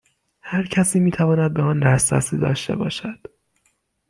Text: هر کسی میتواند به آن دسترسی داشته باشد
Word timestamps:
هر 0.41 0.63
کسی 0.67 0.99
میتواند 0.99 1.53
به 1.53 1.61
آن 1.61 1.79
دسترسی 1.79 2.37
داشته 2.37 2.75
باشد 2.75 3.19